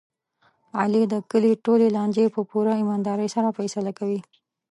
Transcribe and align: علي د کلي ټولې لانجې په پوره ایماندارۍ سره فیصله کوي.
علي 0.79 1.03
د 1.13 1.15
کلي 1.31 1.53
ټولې 1.65 1.87
لانجې 1.95 2.25
په 2.35 2.41
پوره 2.49 2.73
ایماندارۍ 2.81 3.29
سره 3.35 3.55
فیصله 3.57 3.91
کوي. 3.99 4.19